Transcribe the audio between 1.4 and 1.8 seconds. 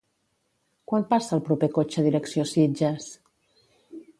proper